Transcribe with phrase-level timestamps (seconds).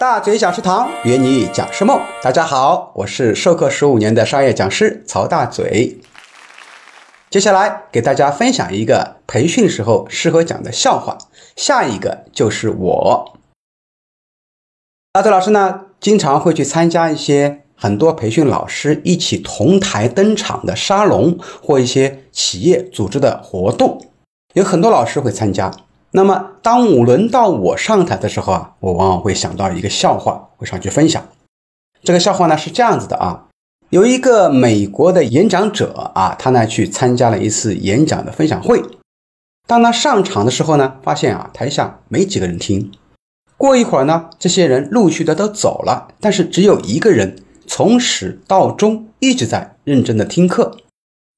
[0.00, 6.00] 大嘴讲师堂约你讲师梦，大家好，我是授课十五年的商业讲师曹大嘴。
[7.28, 11.18] 接下来给大家分享一个培训时候适合讲的笑话。
[11.54, 13.34] 下一个就是我。
[15.12, 24.00] 大嘴老师呢，经常会去参加一些很多培训老师一起同台登场的沙龙或一些企业组织的活动，
[24.54, 25.70] 有很多老师会参加。
[26.12, 31.24] 那么，当我轮到我上台的时候啊，我往往会想到一个笑话，会上去分享。
[32.02, 33.46] 这个笑话呢是这样子的啊，
[33.90, 38.82] 有一个美国的演讲者啊，他呢去参加了一次演讲的分享会。
[39.68, 42.90] 当他上场的时候呢，发现啊台下没几个人听。
[43.56, 50.76] 过一会儿呢，这些人陆续的都走了，但是只有一个人从始到终一直在认真的听课。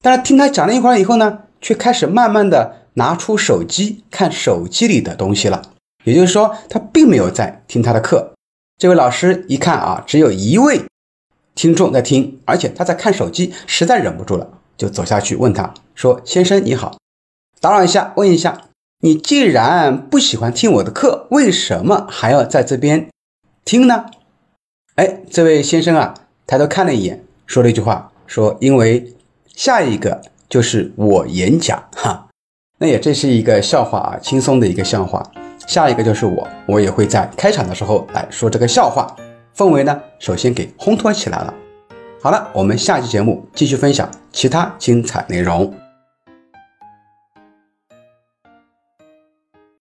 [0.01, 2.77] 但是听他讲了一会儿以后呢，却开始慢慢的。
[2.95, 5.61] 拿出手机看手机里的东西了，
[6.03, 8.33] 也就是说，他并没有在听他的课。
[8.77, 10.81] 这位老师一看啊，只有一位
[11.55, 16.97] 听众在听，而且他在看手机，实在忍不住了，就走下去问他说：“先生你好，
[17.61, 23.09] 打扰一下，问一下，你既然不喜欢听我的课，为什么还要在这边
[23.63, 24.05] 听呢？”
[24.95, 26.13] 哎，这位先生啊，
[26.45, 29.15] 抬头看了一眼，说了一句话，说：“因为
[29.55, 32.22] 下一个就是我演讲，哈。”
[32.83, 35.25] 那也这是一个笑话啊，轻松的一个笑话。
[35.65, 39.15] 下一个就是我，我也会在开场的时候来说这个笑话，
[39.55, 41.53] 氛围呢首先给烘托起来了。
[42.21, 45.73] 好了，我们下期节目继续分享其他精彩内容。